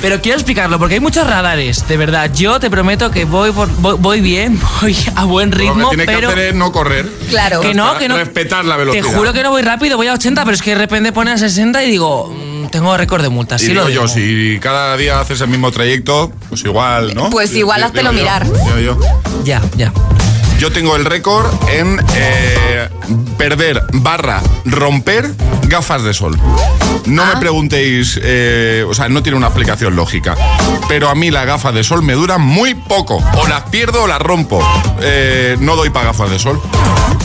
Pero 0.00 0.20
quiero 0.20 0.36
explicarlo 0.38 0.78
porque 0.78 0.94
hay 0.94 1.00
muchos 1.00 1.26
radares, 1.26 1.86
de 1.88 1.96
verdad. 1.96 2.25
Yo 2.34 2.58
te 2.60 2.70
prometo 2.70 3.10
que 3.10 3.24
voy, 3.24 3.52
por- 3.52 3.70
voy, 3.76 3.96
voy 3.98 4.20
bien, 4.20 4.60
voy 4.82 4.96
a 5.14 5.24
buen 5.24 5.50
Lo 5.50 5.56
ritmo, 5.56 5.90
que 5.90 5.96
tienes 5.96 6.06
pero 6.16 6.28
que 6.28 6.34
hacer 6.34 6.48
es 6.48 6.54
no 6.54 6.72
correr. 6.72 7.08
Claro. 7.30 7.60
que 7.60 7.74
no, 7.74 7.96
que 7.98 8.08
no. 8.08 8.16
Respetar 8.16 8.64
la 8.64 8.76
velocidad. 8.76 9.04
Te 9.04 9.14
juro 9.16 9.32
que 9.32 9.42
no 9.42 9.50
voy 9.50 9.62
rápido, 9.62 9.96
voy 9.96 10.06
a 10.08 10.14
80, 10.14 10.44
pero 10.44 10.54
es 10.54 10.62
que 10.62 10.70
de 10.70 10.76
repente 10.78 11.12
pone 11.12 11.30
a 11.32 11.38
60 11.38 11.82
y 11.84 11.90
digo, 11.90 12.28
mm, 12.32 12.66
tengo 12.68 12.96
récord 12.96 13.22
de 13.22 13.28
multas. 13.28 13.62
Y 13.62 13.66
Sí 13.66 13.70
digo 13.72 13.84
lo 13.84 13.88
yo, 13.90 14.02
digo. 14.02 14.08
si 14.08 14.58
cada 14.60 14.96
día 14.96 15.20
haces 15.20 15.40
el 15.40 15.48
mismo 15.48 15.70
trayecto, 15.70 16.32
pues 16.48 16.64
igual, 16.64 17.14
¿no? 17.14 17.30
Pues 17.30 17.54
igual 17.54 17.80
digo 17.80 18.02
yo, 18.02 18.12
mirar. 18.12 18.46
yo. 18.82 18.98
Ya, 19.44 19.62
ya. 19.76 19.92
Yo 20.58 20.72
tengo 20.72 20.96
el 20.96 21.04
récord 21.04 21.46
en 21.68 22.00
eh, 22.14 22.88
perder 23.36 23.82
barra 23.92 24.42
romper 24.64 25.30
gafas 25.64 26.02
de 26.02 26.14
sol. 26.14 26.38
No 27.04 27.22
Ah. 27.22 27.32
me 27.34 27.40
preguntéis, 27.40 28.18
eh, 28.22 28.84
o 28.88 28.94
sea, 28.94 29.08
no 29.08 29.22
tiene 29.22 29.36
una 29.36 29.48
explicación 29.48 29.94
lógica. 29.96 30.34
Pero 30.88 31.08
a 31.10 31.14
mí 31.14 31.30
las 31.30 31.46
gafas 31.46 31.74
de 31.74 31.84
sol 31.84 32.02
me 32.02 32.14
duran 32.14 32.40
muy 32.40 32.74
poco. 32.74 33.22
O 33.36 33.46
las 33.46 33.64
pierdo 33.64 34.04
o 34.04 34.06
las 34.06 34.20
rompo. 34.20 34.60
Eh, 35.02 35.56
no 35.60 35.76
doy 35.76 35.90
para 35.90 36.06
gafas 36.06 36.30
de 36.30 36.38
sol. 36.38 36.60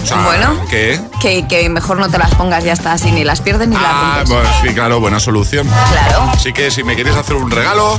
O 0.04 0.06
sea, 0.06 0.18
Bueno. 0.26 0.60
¿qué? 0.70 1.00
Que, 1.22 1.48
que 1.48 1.70
mejor 1.70 1.98
no 1.98 2.10
te 2.10 2.18
las 2.18 2.34
pongas 2.36 2.64
ya 2.64 2.74
está, 2.74 2.94
así 2.94 3.12
ni 3.12 3.24
las 3.24 3.42
pierdes 3.42 3.68
ni 3.68 3.76
las 3.76 3.84
Ah, 3.86 4.24
rompes. 4.26 4.34
pues 4.34 4.48
sí, 4.70 4.74
claro, 4.76 5.00
buena 5.00 5.20
solución. 5.20 5.68
Claro. 5.92 6.32
Así 6.34 6.54
que 6.54 6.72
si 6.72 6.84
me 6.84 6.96
queréis 6.96 7.16
hacer 7.16 7.36
un 7.36 7.52
regalo, 7.52 7.98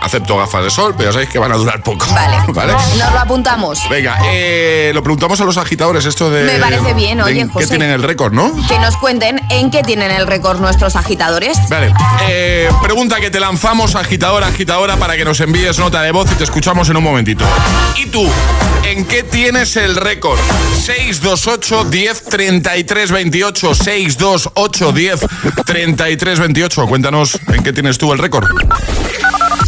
acepto 0.00 0.36
gafas 0.36 0.62
de 0.64 0.70
sol, 0.70 0.94
pero 0.96 1.08
ya 1.10 1.12
sabéis 1.14 1.30
que 1.30 1.38
van 1.38 1.50
a 1.52 1.56
durar 1.56 1.82
poco. 1.82 2.06
Vale. 2.14 2.36
¿Vale? 2.48 2.72
Nos 2.72 3.12
lo 3.12 3.18
apuntamos. 3.18 3.80
Venga, 3.90 4.18
eh, 4.26 4.92
lo 4.94 5.02
preguntamos 5.02 5.40
a 5.40 5.44
los 5.44 5.56
agitadores, 5.56 6.04
esto 6.04 6.30
de... 6.30 6.44
Me 6.44 6.58
parece 6.60 6.94
bien, 6.94 7.20
oye, 7.20 7.40
en 7.40 7.48
José. 7.48 7.64
Que 7.64 7.70
tienen 7.70 7.90
el 7.90 8.02
récord, 8.02 8.32
¿no? 8.32 8.52
Que 8.68 8.78
nos 8.78 8.96
cuenten 8.96 9.40
en 9.50 9.70
qué 9.70 9.82
tienen 9.82 10.10
el 10.12 10.26
récord 10.26 10.60
nuestros 10.60 10.94
agitadores. 10.96 11.58
Vale, 11.68 11.92
eh, 12.28 12.70
pregunta 12.82 13.16
que 13.20 13.30
te 13.30 13.40
lanzamos, 13.40 13.94
agitadora, 13.96 14.46
agitadora, 14.48 14.96
para 14.96 15.16
que 15.16 15.24
nos 15.24 15.40
envíes 15.40 15.78
nota 15.78 16.02
de 16.02 16.12
voz 16.12 16.30
y 16.30 16.34
te 16.36 16.44
escuchamos 16.44 16.88
en 16.88 16.96
un 16.96 17.02
momentito. 17.02 17.44
¿Y 17.96 18.06
tú, 18.06 18.28
en 18.84 19.04
qué 19.06 19.22
tienes 19.24 19.76
el 19.76 19.96
récord? 19.96 20.38
628 21.20 21.84
10 21.90 22.22
33 22.24 23.10
28, 23.10 23.74
628 23.74 24.92
10 24.92 25.20
33 25.64 26.38
28. 26.40 26.86
Cuéntanos 26.86 27.38
en 27.48 27.62
qué 27.62 27.72
tienes 27.72 27.96
tú 27.98 28.12
el 28.12 28.18
récord. 28.18 28.46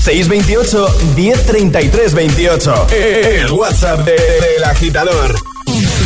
628 0.03 0.87
1033 1.17 2.15
28. 2.15 2.87
El 2.91 3.51
WhatsApp 3.53 4.01
de- 4.05 4.13
del 4.13 4.65
agitador. 4.65 5.35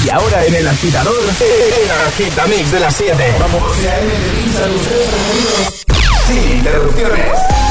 Y 0.04 0.10
ahora 0.10 0.44
en 0.44 0.54
el 0.54 0.66
agitador, 0.68 1.14
el 1.40 1.90
agitamix 2.08 2.72
de 2.72 2.80
las 2.80 2.96
7. 2.96 3.34
Vamos. 3.38 3.62
Sin 6.26 6.56
interrupciones. 6.58 7.61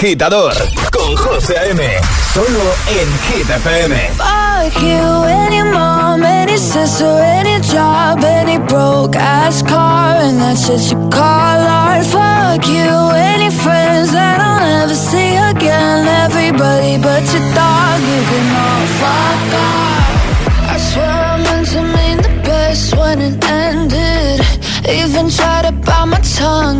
Agitador 0.00 0.54
con 0.90 1.14
José 1.14 1.58
A.M. 1.58 1.82
Solo 2.32 2.64
en 2.88 3.08
Hit 3.28 3.50
FM. 3.50 3.94
Fuck 4.16 4.82
you, 4.82 5.24
any 5.24 5.62
mom, 5.62 6.22
any 6.22 6.56
sister, 6.56 7.18
any 7.22 7.60
job, 7.60 8.24
any 8.24 8.56
broke 8.56 9.14
ass 9.16 9.62
car, 9.62 10.16
and 10.22 10.40
that's 10.40 10.64
shit 10.66 10.90
you 10.90 11.08
call 11.10 11.60
art. 11.68 12.06
Fuck 12.06 12.66
you, 12.66 13.10
any 13.14 13.50
friends 13.50 14.12
that 14.12 14.40
I'll 14.40 14.60
never 14.60 14.94
see 14.94 15.36
again. 15.36 16.08
Everybody 16.24 16.96
but 16.96 17.22
your 17.34 17.46
dog, 17.52 18.00
you 18.00 18.22
can 18.30 18.46
all 18.64 18.86
fuck 19.00 19.52
off. 19.68 20.72
I 20.72 20.76
swear 20.78 21.10
I 21.10 21.36
meant 21.44 21.68
to 21.74 21.82
mean 21.82 22.16
the 22.22 22.42
best 22.48 22.96
when 22.96 23.20
it 23.20 23.44
ended. 23.44 24.40
Even 24.88 25.28
tried 25.28 25.66
to 25.66 25.72
bite 25.72 26.06
my 26.06 26.20
tongue 26.20 26.79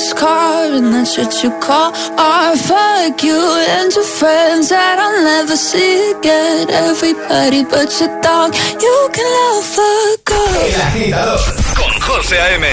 ass 0.00 0.14
car 0.14 0.64
and 0.78 0.92
that 0.94 1.06
shit 1.06 1.32
you 1.42 1.50
call 1.60 1.92
art. 2.16 2.58
Fuck 2.58 3.22
you 3.22 3.40
and 3.76 3.92
your 3.92 4.04
friends 4.04 4.68
that 4.68 4.96
I'll 4.98 5.24
never 5.24 5.56
see 5.56 6.12
again. 6.12 6.70
Everybody 6.70 7.64
but 7.64 7.90
your 8.00 8.12
dog, 8.20 8.54
you 8.84 8.96
can 9.12 9.28
love 9.38 9.64
fuck 9.76 10.30
El 10.30 10.80
agitador 10.88 11.40
con 11.78 11.92
José 12.00 12.38
A.M. 12.40 12.66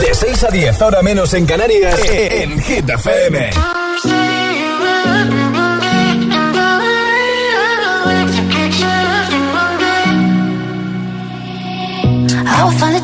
De 0.00 0.14
6 0.14 0.44
a 0.44 0.50
10, 0.50 0.82
ahora 0.82 1.02
menos 1.02 1.32
en 1.34 1.46
Canarias, 1.46 2.00
en 2.08 2.60
Hit 2.62 2.88
FM. 2.88 3.50
I 12.46 12.64
will 12.64 12.78
find 12.78 13.03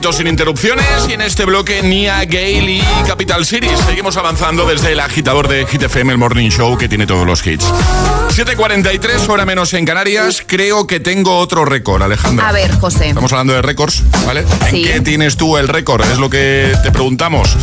sin 0.00 0.26
interrupciones 0.26 0.86
y 1.08 1.12
en 1.12 1.20
este 1.20 1.44
bloque 1.44 1.82
Nia, 1.82 2.24
Gale 2.24 2.76
y 2.76 2.82
Capital 3.06 3.44
Cities. 3.44 3.78
Seguimos 3.86 4.16
avanzando 4.16 4.66
desde 4.66 4.92
el 4.92 5.00
agitador 5.00 5.46
de 5.46 5.66
Hit 5.66 5.82
FM, 5.82 6.12
el 6.12 6.18
Morning 6.18 6.48
Show 6.48 6.76
que 6.78 6.88
tiene 6.88 7.06
todos 7.06 7.26
los 7.26 7.46
hits. 7.46 7.66
7.43, 7.66 9.28
hora 9.28 9.44
menos 9.44 9.74
en 9.74 9.84
Canarias. 9.84 10.42
Creo 10.46 10.86
que 10.86 11.00
tengo 11.00 11.36
otro 11.36 11.66
récord, 11.66 12.02
Alejandra. 12.02 12.48
A 12.48 12.52
ver, 12.52 12.72
José. 12.72 13.10
Estamos 13.10 13.30
hablando 13.32 13.52
de 13.52 13.60
récords, 13.60 14.02
¿vale? 14.26 14.44
Sí. 14.70 14.78
¿En 14.78 14.82
qué 14.84 15.00
tienes 15.02 15.36
tú 15.36 15.58
el 15.58 15.68
récord? 15.68 16.02
Es 16.10 16.18
lo 16.18 16.30
que 16.30 16.72
te 16.82 16.90
preguntamos. 16.90 17.54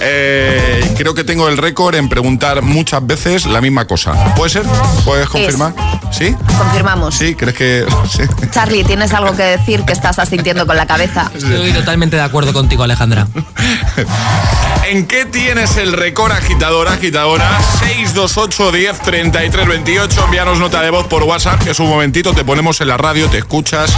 Eh, 0.00 0.94
creo 0.96 1.14
que 1.14 1.24
tengo 1.24 1.48
el 1.48 1.56
récord 1.56 1.94
en 1.94 2.08
preguntar 2.08 2.62
muchas 2.62 3.06
veces 3.06 3.46
la 3.46 3.60
misma 3.60 3.86
cosa. 3.86 4.34
¿Puede 4.34 4.50
ser? 4.50 4.62
¿Puedes 5.04 5.28
confirmar? 5.28 5.74
¿Sí? 6.10 6.34
Confirmamos. 6.58 7.14
Sí, 7.14 7.34
¿crees 7.34 7.56
que...? 7.56 7.86
Sí. 8.10 8.22
Charlie, 8.50 8.84
¿tienes 8.84 9.12
algo 9.12 9.36
que 9.36 9.42
decir 9.42 9.82
que 9.82 9.92
estás 9.92 10.18
asintiendo 10.18 10.66
con 10.66 10.76
la 10.76 10.86
cabeza? 10.86 11.30
Estoy 11.34 11.72
totalmente 11.72 12.16
de 12.16 12.22
acuerdo 12.22 12.52
contigo, 12.52 12.84
Alejandra. 12.84 13.26
¿En 14.88 15.04
qué 15.08 15.24
tienes 15.24 15.76
el 15.78 15.92
récord 15.92 16.30
agitador, 16.30 16.86
agitadora? 16.86 17.60
628 17.80 18.70
10 18.70 19.00
33 19.00 19.66
28. 19.66 20.24
Envíanos 20.26 20.60
nota 20.60 20.80
de 20.80 20.90
voz 20.90 21.08
por 21.08 21.24
WhatsApp, 21.24 21.60
que 21.60 21.70
es 21.70 21.80
un 21.80 21.88
momentito, 21.88 22.32
te 22.34 22.44
ponemos 22.44 22.80
en 22.80 22.86
la 22.86 22.96
radio, 22.96 23.28
te 23.28 23.38
escuchas, 23.38 23.92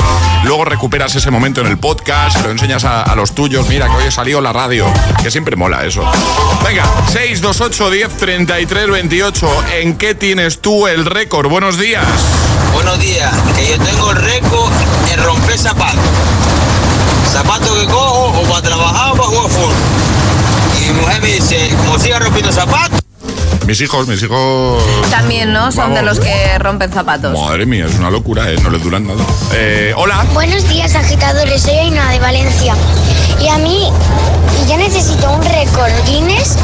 luego 0.45 0.65
recuperas 0.65 1.15
ese 1.15 1.31
momento 1.31 1.61
en 1.61 1.67
el 1.67 1.77
podcast, 1.77 2.43
lo 2.43 2.51
enseñas 2.51 2.87
a, 2.87 3.15
los 3.17 3.35
tuyos. 3.35 3.69
Mira 3.69 3.87
que 3.87 3.97
hoy 3.97 4.05
he 4.05 4.11
salido 4.11 4.41
la 4.41 4.55
radio, 4.55 4.87
que 5.23 5.31
siempre 5.31 5.57
mola 5.57 5.85
eso. 5.85 6.11
Venga, 6.65 6.85
628 7.13 7.91
10 7.91 8.17
33 8.17 8.91
28. 8.91 9.65
¿En 9.81 9.99
qué 9.99 10.15
tienes 10.15 10.63
tú 10.63 10.87
el 10.87 11.05
récord? 11.05 11.51
Buenos 11.51 11.77
días. 11.77 12.07
Buenos 12.73 12.99
días, 12.99 13.31
que 13.55 13.69
yo 13.69 13.79
tengo 13.79 14.11
el 14.13 14.17
récord 14.17 14.73
en 15.13 15.23
romper 15.23 15.59
zapatos. 15.59 16.01
Zapatos 17.31 17.79
que 17.79 17.87
cojo 17.89 18.41
o 18.41 18.43
para 18.45 18.63
trabajar 18.63 19.13
o 19.13 19.17
para 19.17 19.29
jugar 19.29 19.51
fútbol. 19.51 20.08
Mi 20.89 20.95
mujer 20.95 21.21
me 21.21 21.29
dice, 21.29 21.69
como 21.77 21.99
siga 21.99 22.19
rompiendo 22.19 22.51
zapatos. 22.51 23.01
Mis 23.67 23.79
hijos, 23.83 24.09
mis 24.09 24.23
hijos. 24.23 24.83
También, 25.11 25.53
¿no? 25.53 25.71
Son 25.71 25.93
de 25.93 26.01
los 26.01 26.19
que 26.19 26.59
rompen 26.59 26.91
zapatos. 26.91 27.39
Madre 27.39 27.67
mía, 27.67 27.85
es 27.85 27.95
una 27.99 28.09
locura, 28.09 28.51
¿eh? 28.51 28.57
no 28.63 28.71
les 28.71 28.83
duran 28.83 29.07
nada. 29.07 29.23
Eh, 29.53 29.93
hola. 29.95 30.25
Buenos 30.33 30.67
días, 30.71 30.95
agitadores. 30.95 31.63
Soy 31.63 31.75
Aina 31.75 32.11
de 32.11 32.19
Valencia. 32.19 32.75
Y 33.39 33.49
a 33.49 33.59
mí, 33.59 33.91
yo 34.67 34.79
necesito 34.79 35.31
un 35.31 35.43
récord 35.43 35.93
Guinness 36.07 36.57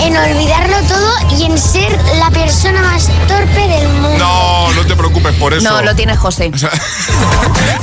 en 0.00 0.16
olvidarlo 0.16 0.76
todo 0.88 1.12
y 1.36 1.44
en 1.44 1.58
ser 1.58 1.90
la 2.18 2.30
persona 2.30 2.80
más 2.82 3.08
torpe 3.28 3.68
del 3.68 3.88
mundo. 3.88 4.18
No, 4.18 4.72
no 4.72 4.86
te 4.86 4.94
preocupes 4.96 5.34
por 5.36 5.54
eso. 5.54 5.68
No, 5.68 5.82
lo 5.82 5.94
tiene 5.94 6.16
José. 6.16 6.50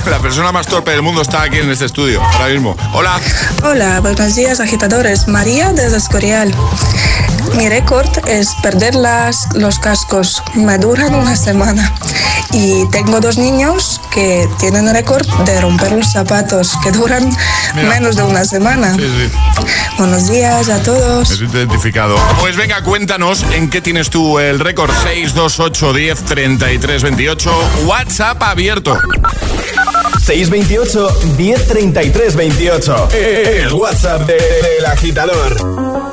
La 0.10 0.20
persona 0.20 0.52
más 0.52 0.68
torpe 0.68 0.92
del 0.92 1.02
mundo 1.02 1.22
está 1.22 1.44
aquí 1.44 1.60
en 1.60 1.72
este 1.72 1.86
estudio, 1.86 2.22
ahora 2.22 2.48
mismo. 2.50 2.76
Hola. 2.94 3.20
Hola, 3.64 4.02
buenos 4.02 4.36
días 4.36 4.60
agitadores. 4.60 5.28
María 5.28 5.72
desde 5.72 5.98
Escorial. 5.98 6.54
Mi 7.56 7.70
récord 7.70 8.10
es 8.28 8.50
perder 8.62 8.96
las, 8.96 9.48
los 9.54 9.80
cascos. 9.80 10.44
Me 10.56 10.78
duran 10.78 11.16
una 11.16 11.36
semana. 11.36 11.94
Y 12.52 12.86
tengo 12.90 13.20
dos 13.20 13.38
niños 13.38 14.02
que 14.12 14.48
tienen 14.60 14.92
récord 14.94 15.26
de 15.46 15.62
romper 15.62 15.92
los 15.94 16.12
zapatos, 16.12 16.78
que 16.84 16.92
duran 16.92 17.28
Mira. 17.76 17.90
menos 17.90 18.16
de 18.16 18.24
una 18.24 18.46
semana. 18.46 18.94
Sí, 18.96 19.02
sí. 19.02 19.32
Buenos 19.98 20.28
días 20.28 20.70
a 20.70 20.82
todos. 20.84 21.30
Me 21.30 21.64
Pues 22.40 22.58
venga, 22.58 22.82
cuéntanos 22.84 23.44
en 23.54 23.70
qué 23.70 23.80
tienes 23.82 24.10
tú 24.10 24.38
el 24.40 24.60
récord 24.60 24.92
628 25.04 25.94
10 25.94 26.24
33 26.26 27.04
28. 27.04 27.52
WhatsApp 27.86 28.42
abierto. 28.44 28.98
628 30.26 31.08
1033 31.38 32.36
28. 32.36 33.10
El 33.14 33.74
WhatsApp 33.74 34.22
de- 34.28 34.34
del 34.36 34.86
agitador. 34.86 36.13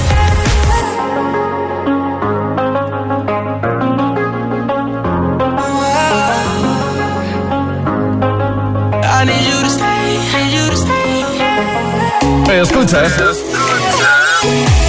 Escuchas 12.51 13.11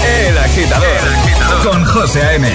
El 0.06 0.38
agitador. 0.38 0.86
Con 1.62 1.84
José 1.84 2.22
A.M. 2.22 2.48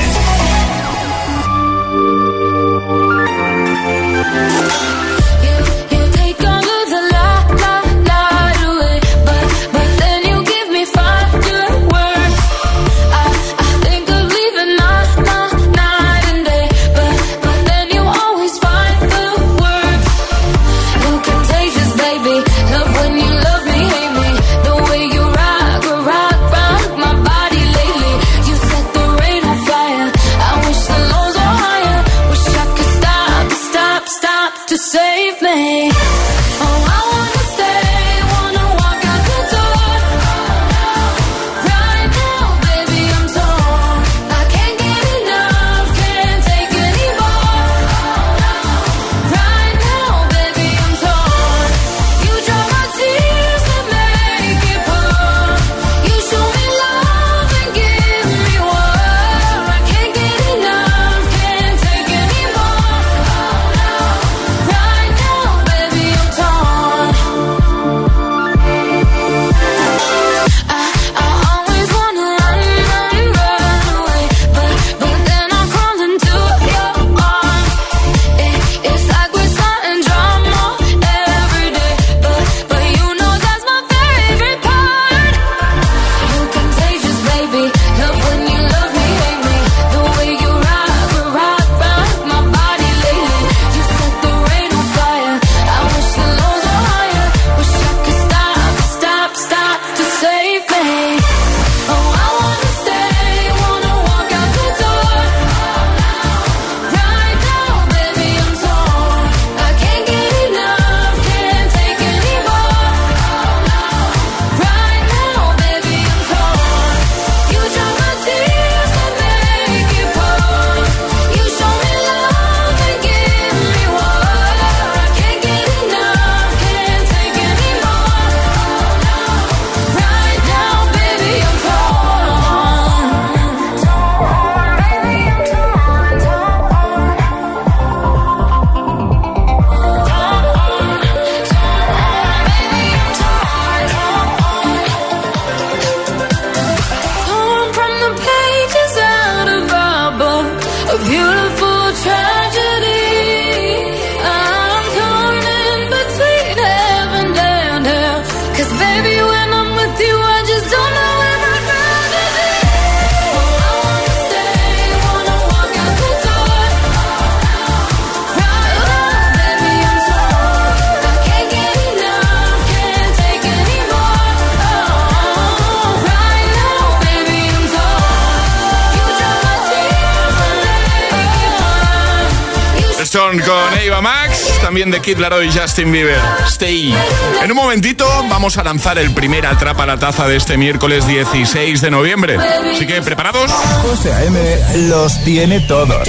Eva 183.98 184.02
Max, 184.02 184.60
también 184.62 184.92
de 184.92 185.02
Kid 185.02 185.18
Laroi 185.18 185.48
y 185.48 185.52
Justin 185.52 185.92
Bieber. 185.92 186.20
Stay. 186.50 186.94
En 187.42 187.50
un 187.50 187.58
momentito 187.58 188.06
vamos 188.30 188.56
a 188.60 188.64
lanzar 188.64 189.00
el 189.00 189.10
primer 189.12 189.48
Atrapa 189.48 189.88
la 189.88 189.98
Taza 189.98 190.28
de 190.28 190.36
este 190.36 190.56
miércoles 190.56 191.08
16 191.08 191.82
de 191.82 191.90
noviembre. 191.90 192.38
Así 192.38 192.86
que, 192.86 193.02
¿preparados? 193.02 193.52
José 193.82 194.14
A.M. 194.14 194.40
los 194.88 195.24
tiene 195.24 195.62
todos. 195.62 196.08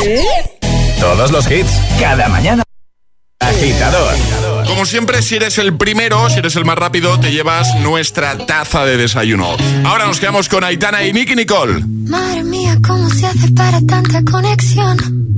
Todos 1.01 1.31
los 1.31 1.51
hits, 1.51 1.71
cada 1.99 2.29
mañana. 2.29 2.63
Agitador. 3.41 4.15
Como 4.67 4.85
siempre, 4.85 5.23
si 5.23 5.37
eres 5.37 5.57
el 5.57 5.75
primero, 5.79 6.29
si 6.29 6.41
eres 6.41 6.57
el 6.57 6.67
más 6.67 6.77
rápido, 6.77 7.19
te 7.19 7.33
llevas 7.33 7.75
nuestra 7.77 8.37
taza 8.37 8.85
de 8.85 8.99
desayuno. 8.99 9.57
Ahora 9.87 10.05
nos 10.07 10.21
quedamos 10.21 10.51
con 10.51 10.63
Aitana 10.63 11.05
y 11.05 11.15
Nicky 11.15 11.35
Nicole. 11.35 11.83
Madre 12.07 12.45
mía, 12.45 12.77
¿cómo 12.87 13.09
se 13.09 13.27
hace 13.27 13.51
para 13.53 13.81
tanta 13.81 14.23
conexión? 14.31 15.38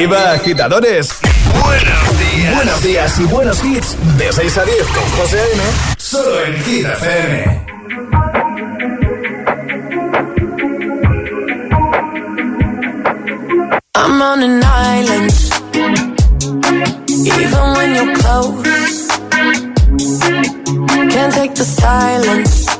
Arriba, 0.00 0.32
agitadores. 0.32 1.10
Buenos 1.62 2.18
días. 2.18 2.54
Buenos 2.54 2.82
días 2.82 3.20
y 3.20 3.24
buenos 3.24 3.62
hits. 3.62 3.96
De 4.16 4.32
6 4.32 4.56
a 4.56 4.64
10 4.64 4.86
con 4.86 5.10
José 5.10 5.38
A.M. 5.38 5.62
Solo 5.98 6.44
en 6.46 6.64
Hit 6.64 6.86
FM. 6.86 7.66
I'm 13.94 14.22
on 14.22 14.42
an 14.42 14.62
island. 14.64 15.34
Even 17.10 17.74
when 17.76 17.94
you're 17.94 18.14
close, 18.14 19.06
can't 21.10 21.34
take 21.34 21.54
the 21.54 21.64
silence. 21.64 22.79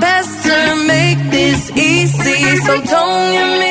Best 0.00 0.42
to 0.44 0.86
make 0.86 1.30
this 1.30 1.70
easy, 1.70 2.56
so 2.64 2.72
don't 2.80 3.32
give 3.32 3.67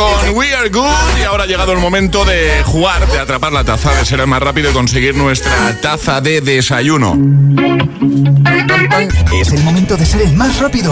con 0.00 0.30
We 0.30 0.54
Are 0.54 0.70
Good 0.70 1.18
y 1.20 1.24
ahora 1.24 1.44
ha 1.44 1.46
llegado 1.46 1.72
el 1.72 1.78
momento 1.78 2.24
de 2.24 2.62
jugar, 2.64 3.06
de 3.06 3.18
atrapar 3.18 3.52
la 3.52 3.64
taza, 3.64 3.94
de 3.94 4.06
ser 4.06 4.20
el 4.20 4.26
más 4.26 4.40
rápido 4.40 4.70
y 4.70 4.72
conseguir 4.72 5.14
nuestra 5.14 5.78
taza 5.82 6.22
de 6.22 6.40
desayuno. 6.40 7.18
Es 9.38 9.52
el 9.52 9.62
momento 9.62 9.98
de 9.98 10.06
ser 10.06 10.22
el 10.22 10.32
más 10.32 10.58
rápido. 10.58 10.90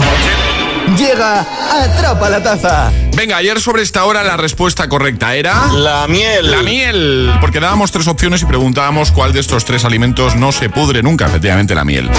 Llega 0.97 1.45
Atrapa 1.71 2.29
la 2.29 2.41
Taza. 2.41 2.91
Venga, 3.15 3.37
ayer 3.37 3.59
sobre 3.59 3.81
esta 3.83 4.05
hora 4.05 4.23
la 4.23 4.37
respuesta 4.37 4.87
correcta 4.89 5.35
era... 5.35 5.67
La 5.73 6.07
miel. 6.07 6.49
La 6.49 6.63
miel, 6.63 7.33
porque 7.41 7.59
dábamos 7.59 7.91
tres 7.91 8.07
opciones 8.07 8.41
y 8.41 8.45
preguntábamos 8.45 9.11
cuál 9.11 9.33
de 9.33 9.39
estos 9.39 9.65
tres 9.65 9.85
alimentos 9.85 10.35
no 10.35 10.51
se 10.51 10.69
pudre 10.69 11.03
nunca, 11.03 11.25
efectivamente 11.27 11.75
la 11.75 11.83
miel. 11.85 12.09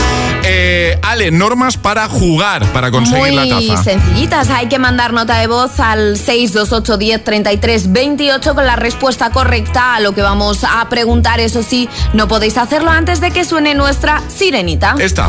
Eh, 0.45 0.99
Ale, 1.03 1.31
normas 1.31 1.77
para 1.77 2.09
jugar, 2.09 2.65
para 2.73 2.91
conseguir 2.91 3.19
Muy 3.19 3.35
la 3.35 3.49
taza. 3.49 3.83
sencillitas. 3.83 4.51
Hay 4.51 4.69
que 4.69 4.79
mandar 4.79 5.13
nota 5.13 5.39
de 5.39 5.47
voz 5.47 5.81
al 5.81 6.17
628 6.17 6.97
10 6.97 7.25
33 7.25 7.93
28 7.93 8.55
con 8.55 8.67
la 8.67 8.77
respuesta 8.77 9.31
correcta 9.31 9.95
a 9.97 10.01
lo 10.01 10.15
que 10.15 10.23
vamos 10.23 10.65
a 10.65 10.89
preguntar. 10.89 11.41
Eso 11.41 11.63
sí, 11.63 11.89
no 12.13 12.29
podéis 12.29 12.57
hacerlo 12.59 12.91
antes 12.91 13.21
de 13.21 13.31
que 13.31 13.45
suene 13.45 13.75
nuestra 13.75 14.23
sirenita. 14.29 14.95
Esta. 14.99 15.29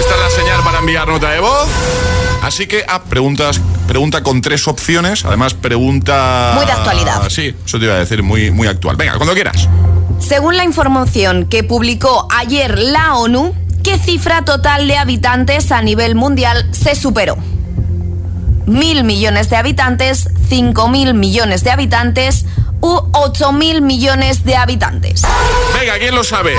Esta 0.00 0.14
es 0.14 0.20
la 0.20 0.30
señal 0.42 0.62
para 0.62 0.78
enviar 0.78 1.06
nota 1.06 1.30
de 1.30 1.40
voz. 1.40 1.68
Así 2.42 2.66
que, 2.66 2.84
ah, 2.88 3.04
preguntas, 3.04 3.60
pregunta 3.86 4.24
con 4.24 4.42
tres 4.42 4.66
opciones. 4.66 5.24
Además, 5.24 5.54
pregunta. 5.54 6.52
Muy 6.56 6.66
de 6.66 6.72
actualidad. 6.72 7.22
Sí, 7.30 7.54
eso 7.64 7.78
te 7.78 7.84
iba 7.84 7.94
a 7.94 7.98
decir, 7.98 8.22
muy, 8.24 8.50
muy 8.50 8.66
actual. 8.66 8.96
Venga, 8.96 9.14
cuando 9.14 9.32
quieras. 9.32 9.68
Según 10.18 10.56
la 10.56 10.64
información 10.64 11.46
que 11.46 11.62
publicó 11.62 12.26
ayer 12.30 12.78
la 12.78 13.14
ONU, 13.14 13.54
¿qué 13.84 13.96
cifra 13.96 14.44
total 14.44 14.88
de 14.88 14.96
habitantes 14.96 15.70
a 15.70 15.82
nivel 15.82 16.16
mundial 16.16 16.68
se 16.72 16.96
superó? 16.96 17.36
¿Mil 18.66 19.04
millones 19.04 19.48
de 19.48 19.56
habitantes, 19.56 20.28
cinco 20.48 20.88
mil 20.88 21.14
millones 21.14 21.62
de 21.62 21.70
habitantes 21.70 22.44
u 22.82 23.00
ocho 23.14 23.52
mil 23.52 23.80
millones 23.80 24.44
de 24.44 24.56
habitantes? 24.56 25.22
Venga, 25.78 25.98
¿quién 25.98 26.14
lo 26.14 26.22
sabe? 26.24 26.54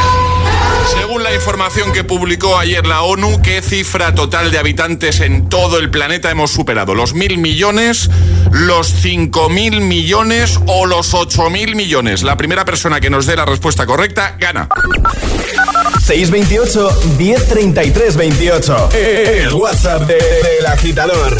Según 0.99 1.23
la 1.23 1.33
información 1.33 1.93
que 1.93 2.03
publicó 2.03 2.57
ayer 2.57 2.85
la 2.85 3.03
ONU, 3.03 3.41
¿qué 3.41 3.61
cifra 3.61 4.13
total 4.15 4.51
de 4.51 4.57
habitantes 4.57 5.19
en 5.21 5.47
todo 5.47 5.77
el 5.79 5.89
planeta 5.91 6.29
hemos 6.31 6.51
superado? 6.51 6.93
¿Los 6.95 7.13
mil 7.13 7.37
millones, 7.37 8.09
los 8.51 8.87
cinco 8.87 9.47
mil 9.49 9.79
millones 9.81 10.59
o 10.65 10.85
los 10.85 11.13
ocho 11.13 11.49
mil 11.49 11.75
millones? 11.75 12.23
La 12.23 12.35
primera 12.35 12.65
persona 12.65 12.99
que 12.99 13.09
nos 13.09 13.25
dé 13.25 13.35
la 13.35 13.45
respuesta 13.45 13.85
correcta 13.85 14.35
gana. 14.39 14.67
628 16.05 17.01
1033 17.17 18.15
28. 18.17 18.89
El 18.93 19.53
WhatsApp 19.53 20.01
de- 20.01 20.15
del 20.15 20.65
agitador. 20.67 21.37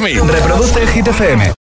Reproduce 0.00 0.86
Hit 0.94 1.06
FM. 1.06 1.47